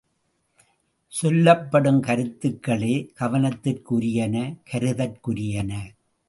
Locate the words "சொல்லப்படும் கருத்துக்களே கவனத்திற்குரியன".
1.13-4.57